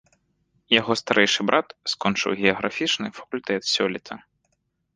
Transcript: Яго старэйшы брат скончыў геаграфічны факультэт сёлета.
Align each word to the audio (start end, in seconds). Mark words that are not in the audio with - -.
Яго 0.79 0.91
старэйшы 1.01 1.41
брат 1.49 1.67
скончыў 1.93 2.35
геаграфічны 2.41 3.13
факультэт 3.21 3.61
сёлета. 3.77 4.13